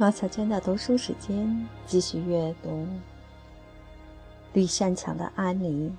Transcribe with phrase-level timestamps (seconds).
[0.00, 2.70] 马小娟的读书时间，继续阅读
[4.52, 5.90] 《绿山墙的安妮》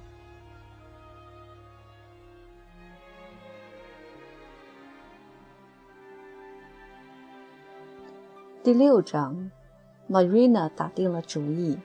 [8.63, 9.51] 第六章。
[10.09, 11.77] Marina 打定了主意。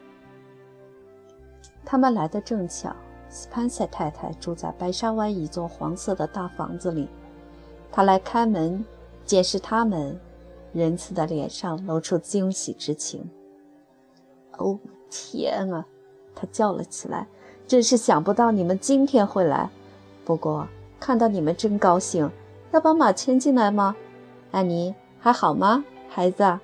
[1.85, 2.95] 他们来的正巧，
[3.29, 7.09] 斯潘塞太太住在白沙湾一座黄色的大房子里。
[7.90, 8.85] 她来开门，
[9.25, 10.17] 见是他们。
[10.75, 13.31] 仁慈的脸上露出惊喜之情。
[14.59, 14.79] 哦，
[15.09, 15.87] 天啊！
[16.35, 17.29] 他叫了起来
[17.67, 19.71] ：“真是想不到你们今天会来。
[20.25, 20.67] 不过
[20.99, 22.29] 看到你们真高兴。
[22.73, 23.95] 要把马牵进来吗？
[24.51, 26.59] 安妮，还好吗，孩子？”“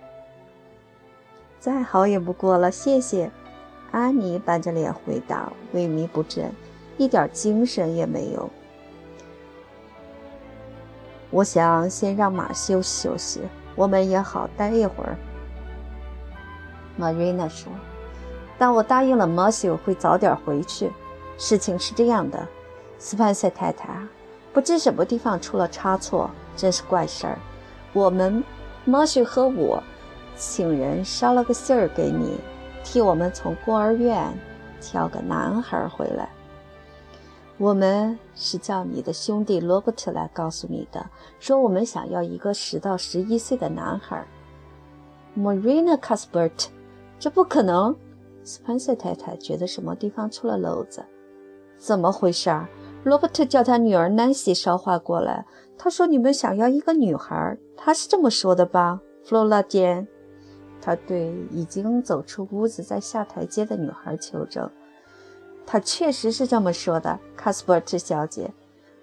[1.60, 3.30] 再好也不过了，谢谢。”
[3.92, 6.52] 安妮板着脸回答，萎靡不振，
[6.98, 8.50] 一点精神也没有。
[11.30, 13.40] 我想先让马休息休息。
[13.80, 15.16] 我们也好待一会儿。
[16.98, 17.72] Marina 说
[18.58, 20.92] ：“但我答应了 m a r c 会早点回去。
[21.38, 22.46] 事情是这样的，
[22.98, 23.88] 斯潘塞太太，
[24.52, 27.38] 不知什么地方出了差错，真是怪事儿。
[27.94, 28.44] 我们
[28.84, 29.82] m a r c 和我
[30.36, 32.38] 请人捎了个信儿给你，
[32.84, 34.30] 替我们从孤儿院
[34.78, 36.28] 挑个男孩回来。”
[37.60, 44.26] 我们是叫你的兄弟罗伯特来告诉你的，说我们想要一个十到十一岁的男孩。
[45.36, 46.68] Marina Cuthbert，
[47.18, 47.94] 这不可能。
[48.42, 51.04] 斯潘塞太太觉得什么地方出了篓子，
[51.76, 52.50] 怎么回事？
[53.04, 55.44] 罗伯特叫他女儿南希捎话过来，
[55.76, 59.02] 他说你们想要一个女孩，他是这么说的吧？
[59.22, 60.06] 弗洛拉姐，
[60.80, 64.70] 他对已经走出屋子在下台阶的女孩求证。
[65.72, 68.52] 他确实是这么说的，卡斯伯特小姐。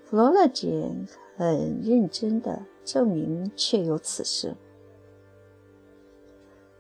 [0.04, 4.54] 弗洛拉金很认真地证明确有此事。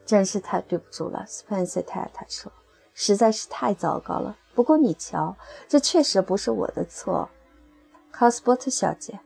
[0.05, 2.51] 真是太对不住了，斯潘塞太太说，
[2.93, 4.35] 实在是太糟糕了。
[4.53, 5.33] 不过你瞧，
[5.69, 7.29] 这确实不是我的错，
[8.11, 9.17] 卡斯伯特小姐。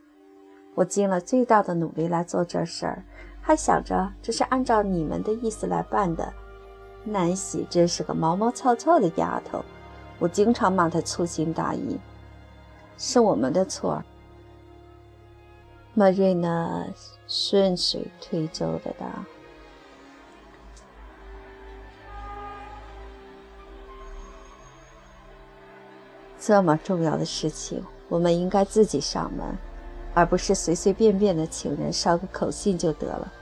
[0.76, 3.04] 我尽了最大的努力来做这事儿，
[3.42, 6.32] 还想着这是按照你们的意思来办的。
[7.04, 9.66] 南希真是个毛毛躁躁的丫头。
[10.22, 11.98] 我经常骂他粗心大意，
[12.96, 14.04] 是我们的错。
[15.96, 16.86] 玛瑞娜
[17.28, 19.26] 顺水推舟的答
[26.40, 29.58] ：“这么重要的事情，我们应该自己上门，
[30.14, 33.34] 而不是随随便便的请人捎个口信就得了。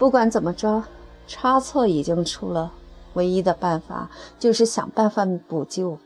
[0.00, 0.82] 不管怎么着，
[1.28, 2.72] 差错已经出了。”
[3.14, 5.98] 唯一的办法就是想办法补救。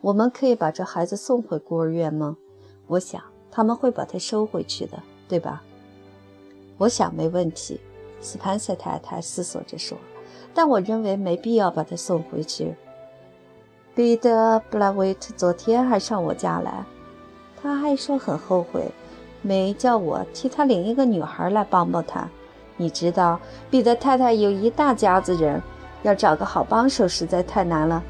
[0.00, 2.36] 我们可以把这孩子送回孤儿院吗？
[2.86, 5.62] 我想他们会把他收回去的，对吧？
[6.76, 7.80] 我想没问题。
[8.20, 9.98] 斯潘塞太太思索着说
[10.54, 12.74] ：“但我认为没必要把他送回去。”
[13.94, 16.84] 彼得·布拉维特昨天还上我家来，
[17.62, 18.90] 他还说很后悔
[19.40, 22.28] 没叫我替他领一个女孩来帮帮他。
[22.76, 23.38] 你知道，
[23.70, 25.62] 彼得太太有一大家子人。
[26.04, 28.00] 要找个好帮手实在太难了，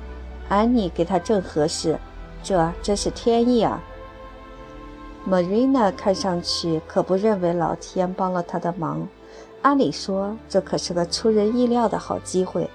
[0.51, 1.99] 安妮给他正合适，
[2.43, 3.81] 这真是天意啊。
[5.27, 9.09] Marina 看上去可不认为老天帮了他的忙，
[9.63, 12.69] 按理说这可是个出人意料的好机会，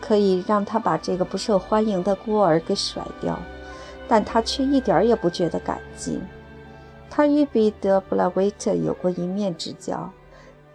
[0.00, 3.38] 可以让他把这个不受欢迎的孤儿给甩掉，
[4.06, 6.20] 但他却一点也不觉得感激。
[7.08, 10.10] 他与彼得·布拉维特有过一面之交，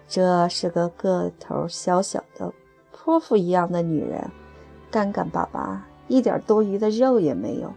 [0.08, 2.52] 这是个个头小小的。
[3.09, 4.30] 泼妇一样的女人，
[4.92, 7.74] 干干巴巴，一点多余的肉也没有。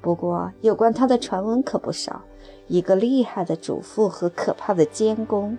[0.00, 2.22] 不过，有关她的传闻可不少，
[2.66, 5.56] 一个厉害的主妇和可怕的监工。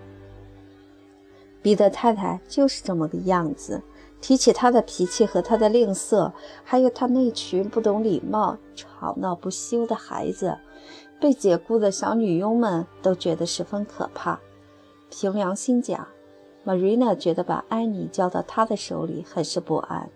[1.62, 3.82] 彼得太太就是这么个样子。
[4.20, 6.34] 提起她的脾气和她的吝啬，
[6.66, 10.58] 还有她那群不懂礼貌、吵闹不休的孩子，
[11.22, 14.38] 被解雇的小女佣们都觉得十分可怕。
[15.10, 16.06] 凭良心讲。
[16.70, 20.08] Marina 觉得把安妮交到他的手里很是不安。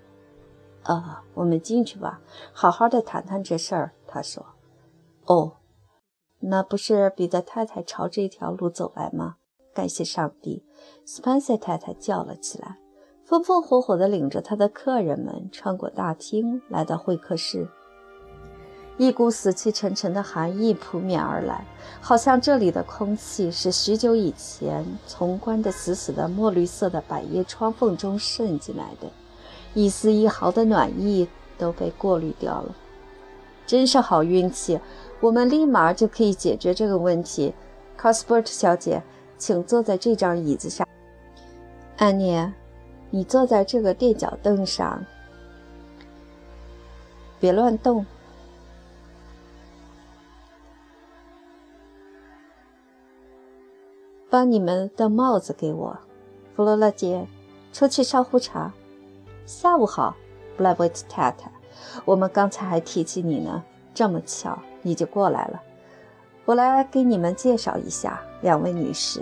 [0.84, 2.22] 呃，我们进去吧，
[2.52, 3.94] 好好的谈谈这事儿。
[4.06, 4.46] 他说
[5.26, 5.54] ：“哦，
[6.42, 9.38] 那不是彼得太太朝这条路走来吗？
[9.74, 10.64] 感谢上帝！”
[11.04, 12.78] 斯潘塞太太叫了起来，
[13.26, 17.68] 风风火火地领着他的客人们穿过大厅，来到会客室。
[18.98, 21.66] 一股死气沉沉的寒意扑面而来，
[22.00, 29.07] 好像这里的空气是许久以前从关得死死的墨绿色的百叶窗缝中渗进来的，
[29.74, 32.75] 一丝一毫的暖意都被过滤掉了。
[33.66, 34.80] 真是好运气，
[35.19, 37.54] 我们立马就可以解决这个问题。
[38.00, 39.01] Cosbert 小姐，
[39.38, 40.88] 请坐在这张椅子上。
[41.98, 42.51] 安妮，
[43.10, 45.04] 你坐在这个垫脚凳上，
[47.39, 48.06] 别乱动。
[54.34, 55.96] 把你们的帽子给我，
[56.56, 57.28] 弗罗拉姐，
[57.72, 58.74] 出去烧壶茶。
[59.46, 60.16] 下午好，
[60.58, 61.52] 布莱维特太太，
[62.04, 63.64] 我们刚才还提起你呢，
[63.94, 65.62] 这么巧你就过来了。
[66.46, 69.22] 我来给你们介绍一下两位女士，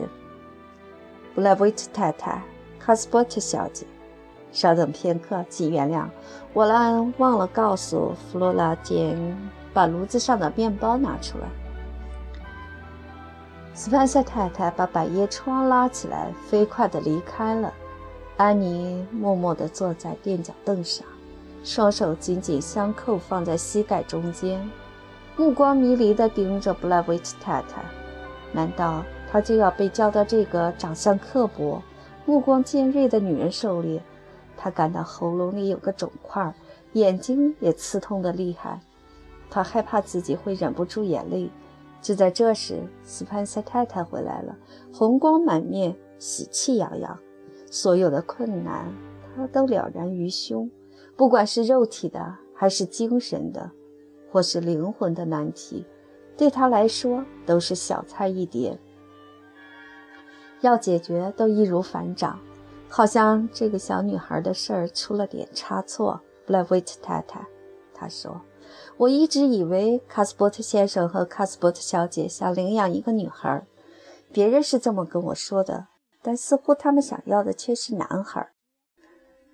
[1.36, 2.42] 布莱维特太太，
[2.80, 3.86] 卡斯波特小姐。
[4.54, 6.06] 稍等片刻，请原谅，
[6.54, 9.14] 我呢忘了告诉弗罗拉姐，
[9.74, 11.50] 把炉子上的面包拿出来。
[13.84, 17.74] 斯潘塞太太把百叶窗拉起来，飞快地离开了。
[18.38, 21.04] 安妮默默地坐在垫脚凳上，
[21.64, 24.70] 双手紧紧相扣放在膝盖中间，
[25.36, 27.84] 目光迷离地盯着布莱维特太太。
[28.52, 31.82] 难道她就要被交到这个长相刻薄、
[32.28, 34.00] 目光尖锐的女人手里？
[34.56, 36.54] 她感到喉咙里有个肿块，
[36.94, 38.80] 眼睛也刺痛得厉害。
[39.50, 41.50] 她害怕自己会忍不住眼泪。
[42.02, 44.58] 就在这时，斯潘塞太太回来了，
[44.92, 47.20] 红光满面，喜气洋洋。
[47.70, 48.92] 所有的困难，
[49.36, 50.70] 她都了然于胸。
[51.16, 53.72] 不管是肉体的，还是精神的，
[54.32, 55.86] 或是灵魂的难题，
[56.36, 58.80] 对她来说都是小菜一碟。
[60.62, 62.40] 要解决，都易如反掌。
[62.90, 66.20] 好像这个小女孩的事儿出了点差错。
[66.46, 67.48] 布莱维特太太，
[67.94, 68.42] 她说。
[68.98, 73.66] 我一直以为卡斯伯特先生和卡斯伯特小姐想领养一个女孩，
[74.32, 75.88] 别人是这么跟我说的，
[76.22, 78.52] 但似乎他们想要的却是男孩。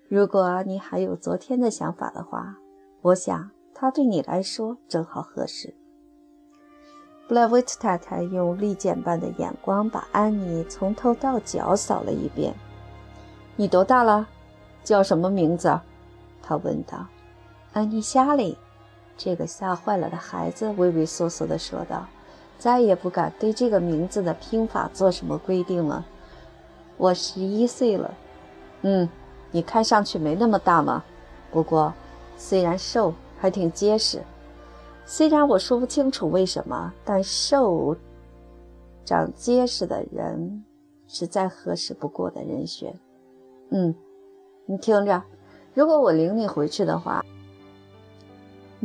[0.09, 2.57] 如果你还有昨天的想法的话，
[3.01, 5.75] 我想他对你来说正好合适。
[7.27, 12.55] 布莱维特太太用利剑般的眼光把安妮从头到脚扫了一遍。
[13.57, 14.27] 你多大了？
[14.83, 15.77] 叫什么名字？
[16.41, 17.05] 他问道。
[17.73, 18.57] 安妮·夏莉。
[19.17, 22.05] 这个吓坏了的孩子畏畏缩缩地说道
[22.59, 26.05] ：“再也不敢对这个名字的拼法做什么规定了。”
[26.97, 28.13] 我十一岁了。
[28.83, 29.09] 嗯，
[29.51, 31.03] 你看上去没那么大嘛。
[31.51, 31.91] 不过，
[32.37, 34.21] 虽然瘦，还挺结实。
[35.05, 37.95] 虽然我说不清楚为什么，但瘦、
[39.03, 40.63] 长结实的人
[41.07, 42.93] 是再合适不过的人选。
[43.71, 43.95] 嗯，
[44.65, 45.23] 你听着，
[45.73, 47.25] 如果我领你回去的话。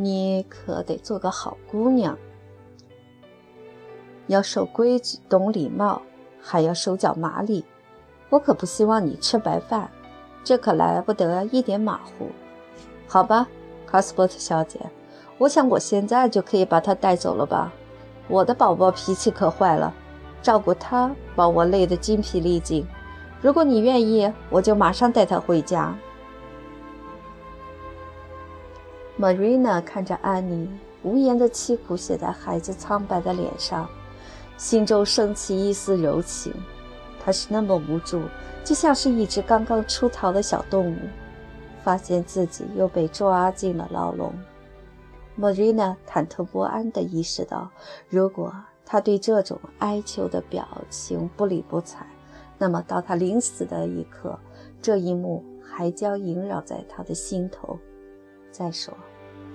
[0.03, 2.17] 你可得做个好姑娘，
[4.27, 6.01] 要守规矩、懂礼貌，
[6.41, 7.63] 还要手脚麻利。
[8.27, 9.89] 我可不希望你吃白饭，
[10.43, 12.27] 这可来不得一点马虎。
[13.07, 13.47] 好吧，
[13.87, 14.77] 卡斯伯特小姐，
[15.37, 17.71] 我想我现在就可以把她带走了吧。
[18.27, 19.93] 我的宝宝脾气可坏了，
[20.41, 22.85] 照顾他把我累得筋疲力尽。
[23.41, 25.95] 如果你愿意，我就马上带他回家。
[29.23, 30.69] Marina 看着安妮
[31.01, 33.87] 无言的凄苦写在孩子苍白的脸上，
[34.57, 36.53] 心中升起一丝柔情。
[37.23, 38.23] 她是那么无助，
[38.65, 40.97] 就像是一只刚刚出逃的小动物，
[41.85, 44.33] 发现自己又被抓进了牢笼。
[45.39, 47.71] Marina 忐忑不安地意识到，
[48.09, 48.53] 如果
[48.85, 52.05] 她对这种哀求的表情不理不睬，
[52.57, 54.37] 那么到她临死的一刻，
[54.81, 57.79] 这一幕还将萦绕在她的心头。
[58.51, 58.93] 再说，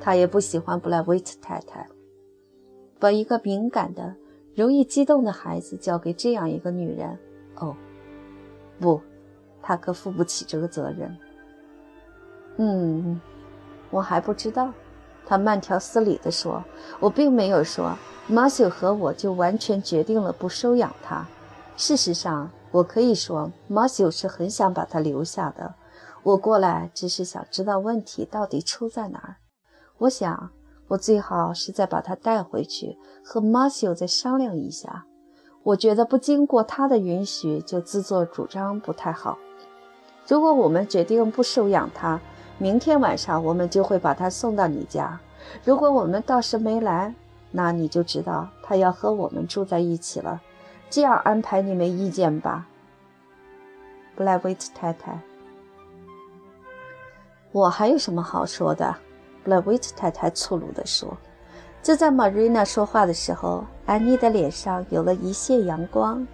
[0.00, 1.87] 他也不喜欢布莱维特太太。
[2.99, 4.14] 把一个敏感的、
[4.55, 7.19] 容易激动的孩子交给这样一个女人，
[7.57, 7.76] 哦，
[8.81, 9.00] 不，
[9.62, 11.17] 他可负不起这个责任。
[12.57, 13.21] 嗯，
[13.90, 14.73] 我还不知道。
[15.25, 16.64] 他慢条斯理地说
[16.99, 17.95] ：“我并没有说
[18.26, 21.28] 马修和我就完全决定了不收养他。
[21.76, 25.75] 事实上，我可以说马修是很想把他留下的。”
[26.25, 29.37] 我过来只是想知道问题到底出在哪儿。
[29.99, 30.50] 我想，
[30.87, 35.05] 我最好是再把他带回去，和马修再商量一下。
[35.64, 39.37] 我觉得不经过他的允许就自作主张不太好。
[40.26, 42.21] 如果我们决定不收养他，
[42.59, 45.19] 明天晚上我们就会把他送到你家。
[45.64, 47.14] 如果我们到时没来，
[47.50, 50.40] 那你就知道他要和我们住在一起了。
[50.88, 52.67] 这样安排你没意见吧，
[54.14, 55.21] 布莱维特太太？
[57.52, 58.97] 我还有什么好说的？
[59.49, 61.17] 布莱维特太太粗鲁地说。
[61.83, 66.26] 就在玛瑞娜说话的时候，安妮的脸上有了一线阳光，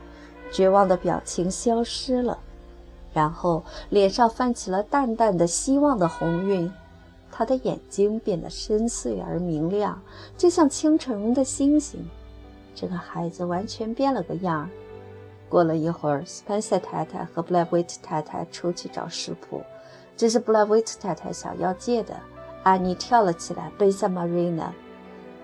[0.51, 2.37] 绝望的表情消失了，
[3.13, 6.69] 然后脸上泛起了淡淡的希望的红晕。
[7.31, 10.03] 她的眼睛变得深邃而明亮，
[10.37, 12.05] 就像清晨的星星。
[12.75, 14.69] 这个孩子完全变了个样。
[15.49, 19.63] 过了一会儿，斯潘塞太太和布莱维特太太出去找食谱，
[20.17, 22.17] 这是布莱维特太太想要借的。
[22.65, 24.73] 安妮跳了起来，奔向玛瑞娜。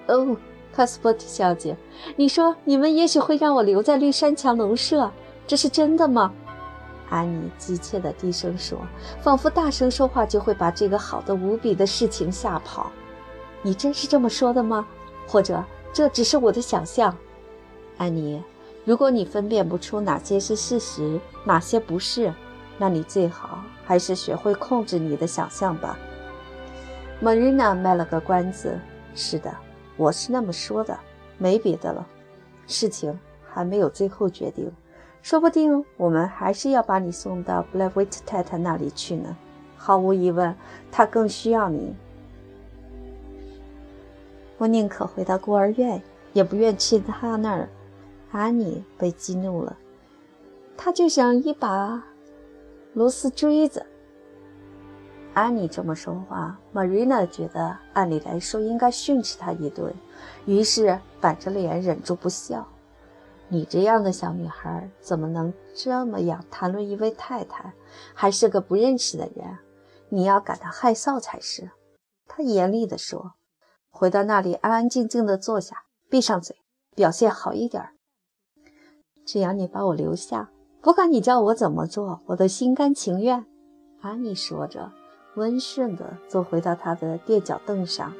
[0.09, 0.37] 哦，
[0.73, 1.77] 卡斯伯特小姐，
[2.17, 5.09] 你说你们也许会让我留在绿山墙农舍，
[5.47, 6.33] 这是真的吗？
[7.11, 8.79] 安妮急切地低声说，
[9.21, 12.91] 仿佛大声说话就会把这个好的无比的事情吓跑。
[13.63, 14.87] 你真是这么说的吗？
[15.27, 15.63] 或者
[15.93, 17.15] 这只是我的想象？
[17.99, 18.43] 安妮，
[18.85, 22.33] 如果你分辨不出哪些是事实，哪些不是，
[22.79, 25.99] 那你最好还是学会控制你的想象吧。
[27.23, 28.79] Marina 卖了个关子。
[29.15, 29.53] 是的，
[29.97, 30.99] 我是那么说的，
[31.37, 32.07] 没别的了。
[32.67, 34.71] 事情还没有最后决定，
[35.21, 39.37] 说不定我们还是要把你送到 Blackwood 太太那里去呢。
[39.77, 40.55] 毫无疑问，
[40.91, 41.95] 她更需要你。
[44.59, 46.01] 我宁可回到孤儿院，
[46.33, 47.69] 也不愿去他那儿。
[48.31, 49.77] 安妮被激怒了，
[50.77, 52.05] 她就像一把
[52.93, 53.85] 螺丝锥子。
[55.33, 59.95] 安妮这么说话，Marina 觉得按理来说应该训斥她一顿，
[60.45, 62.67] 于是板着脸忍住不笑。
[63.49, 67.73] 你这样的小女孩怎么能这么样谈论一位太太，
[68.13, 69.59] 还是个不认识的人？
[70.09, 71.71] 你要感到害臊才是。
[72.27, 73.33] 她严厉地说
[73.91, 76.57] ：“回到那里，安安静静地坐下，闭上嘴，
[76.95, 77.91] 表现好一点。
[79.25, 83.47] 只要你把我留下，不管你叫我怎么做，我都心甘情愿。”
[84.03, 84.93] 安妮说着。
[85.41, 88.13] 温顺地坐回到他的垫脚凳上。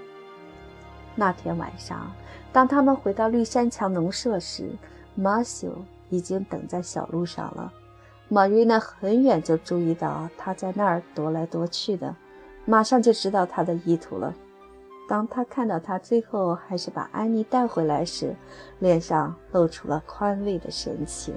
[1.15, 2.11] 那天晚上，
[2.51, 4.71] 当他们回到绿山墙农舍时，
[5.15, 5.69] 马修
[6.09, 7.71] 已经等在小路上了。
[8.29, 12.17] 玛瑞娜很远就注意到他在那儿踱来踱去的，
[12.65, 14.35] 马上就知道他的意图了。
[15.07, 18.35] 当他看到他最后还是把安妮带回来时，
[18.79, 21.35] 脸上露出了宽慰的神情。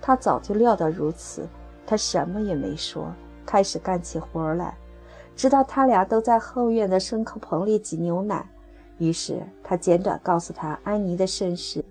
[0.00, 1.46] 他早就料到如此，
[1.86, 3.12] 他什么也没说，
[3.46, 4.74] 开始干起活来。
[5.34, 8.46] 直到他俩都在后院的牲口棚里挤牛奶，
[8.98, 11.84] 于是他简短告诉他安妮的身世，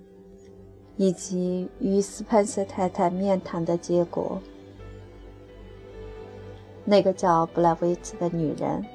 [0.96, 4.40] 以及与斯潘瑟太太面谈的结果。
[6.86, 8.86] 那个叫布莱维茨的女人，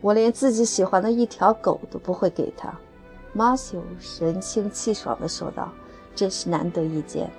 [0.00, 2.74] 我连自己喜欢的一条狗都不会给她。
[3.32, 5.70] 马修神清气爽地说道
[6.16, 7.30] ：“真是难得一见。”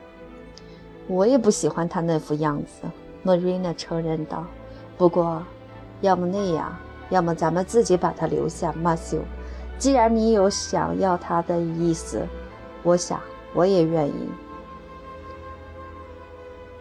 [1.08, 2.88] 我也不喜欢她那副样子，
[3.24, 4.46] 玛瑞娜承认道。
[4.98, 5.44] 不过。
[6.01, 6.75] 要么那样，
[7.10, 9.20] 要么咱们自己把他留下，马修。
[9.77, 12.27] 既然你有想要他的意思，
[12.84, 13.20] 我想
[13.53, 14.29] 我也愿意。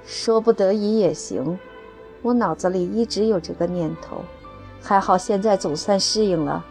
[0.05, 1.59] 说不得已也行，
[2.21, 4.23] 我脑子里一直有这个念头。
[4.83, 6.65] 还好现在总算适应了。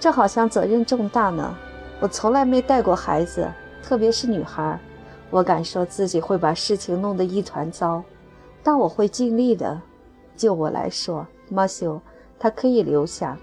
[0.00, 1.54] 这好像责任重大呢。
[2.00, 3.50] 我从来没带过孩子，
[3.82, 4.78] 特别是女孩。
[5.30, 8.02] 我敢说自己会把事情弄得一团糟，
[8.62, 9.80] 但我会尽力的。
[10.36, 11.26] 就我来说。
[11.48, 12.00] 马修，
[12.38, 13.38] 他可以留下。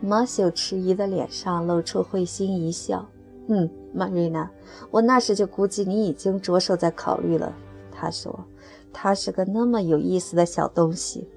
[0.00, 3.06] 马修迟疑的脸上露出会心一笑。
[3.48, 4.50] 嗯，玛瑞娜，
[4.90, 7.52] 我那时就估计你已经着手在考虑了。
[7.90, 8.44] 他说
[8.92, 11.28] ：“他是个那么有意思的小东西。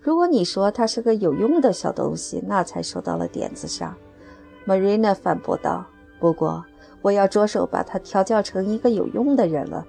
[0.00, 3.94] 如果你说他是个有用的小东西，那才说到了点子上。”
[4.64, 5.84] 玛瑞娜反驳道
[6.20, 6.64] ：“不过，
[7.02, 9.86] 我要着手把他调教成一个有用的人了。”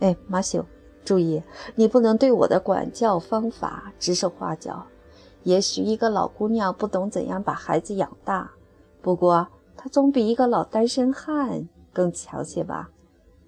[0.00, 0.64] 哎，马修。
[1.10, 1.42] 注意，
[1.74, 4.86] 你不能对我的管教方法指手画脚。
[5.42, 8.48] 也许一个老姑娘不懂怎样把孩子养大，
[9.02, 12.90] 不过她总比一个老单身汉更强些吧。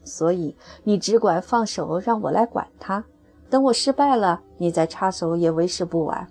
[0.02, 3.04] 所以你只管放手，让我来管她。
[3.48, 6.26] 等我失败了，你再插手也为时不晚。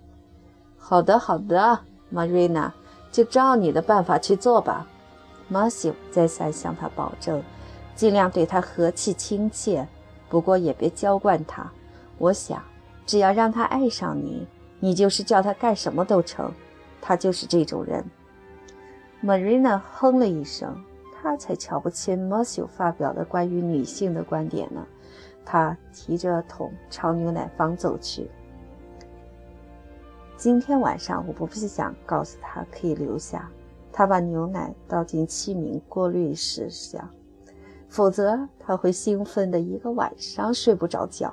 [0.78, 2.74] 好的，好的，玛瑞娜，
[3.10, 4.86] 就照你的办法去做吧。
[5.48, 7.42] 马修再三向她保证，
[7.96, 9.88] 尽量对她和气亲切。
[10.32, 11.70] 不过也别娇惯他，
[12.18, 12.64] 我想，
[13.06, 14.48] 只要让他爱上你，
[14.80, 16.50] 你就是叫他干什么都成。
[17.02, 18.02] 他就是这种人。
[19.22, 20.82] Marina 哼了一声，
[21.22, 24.88] 他才瞧不起 Matthew 发表的关于女性的观点呢。
[25.44, 28.32] 他提着桶朝牛奶房走去。
[30.38, 33.52] 今天晚上我不是想告诉他可以留下。
[33.92, 37.10] 他把牛奶倒进器皿过滤时想。
[37.92, 41.32] 否则他会兴奋的一个晚上睡不着觉。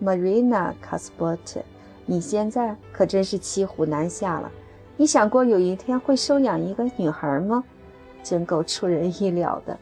[0.00, 1.60] Marina c a s p o t
[2.06, 4.48] 你现在可真是骑虎难下了。
[4.96, 7.64] 你想过有一天会收养一个女孩吗？
[8.22, 9.76] 真够出人意料的。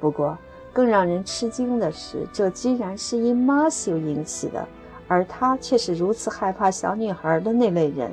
[0.00, 0.36] 不过
[0.72, 4.66] 更让人吃惊的是，这居然是因马修引起的，
[5.06, 8.10] 而他却是如此害怕小女孩的那类人。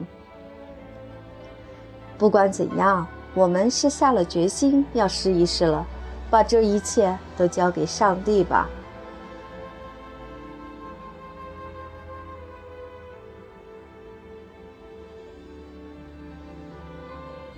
[2.18, 5.88] 不管怎样，我们是下了决心要试一试了。
[6.30, 8.70] 把这一切都交给上帝吧。